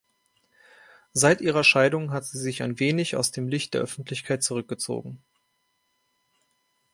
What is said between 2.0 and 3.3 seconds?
hat sie sich ein wenig aus